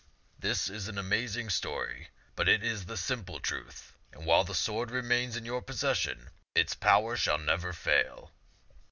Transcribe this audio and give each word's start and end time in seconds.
This 0.39 0.67
is 0.67 0.87
an 0.87 0.97
amazing 0.97 1.51
story, 1.51 2.09
but 2.35 2.49
it 2.49 2.63
is 2.63 2.87
the 2.87 2.97
simple 2.97 3.39
truth; 3.39 3.93
and 4.11 4.25
while 4.25 4.43
the 4.43 4.55
sword 4.55 4.89
remains 4.89 5.37
in 5.37 5.45
your 5.45 5.61
possession, 5.61 6.31
its 6.55 6.73
power 6.73 7.15
shall 7.15 7.37
never 7.37 7.71
fail." 7.71 8.31